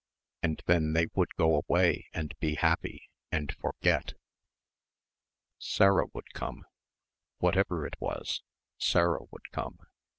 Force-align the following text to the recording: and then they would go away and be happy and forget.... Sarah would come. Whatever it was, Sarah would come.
and 0.41 0.63
then 0.65 0.93
they 0.93 1.05
would 1.13 1.29
go 1.35 1.55
away 1.67 2.07
and 2.11 2.33
be 2.39 2.55
happy 2.55 3.07
and 3.31 3.55
forget.... 3.57 4.15
Sarah 5.59 6.07
would 6.11 6.33
come. 6.33 6.65
Whatever 7.37 7.85
it 7.85 7.97
was, 8.01 8.41
Sarah 8.79 9.25
would 9.29 9.51
come. 9.51 9.77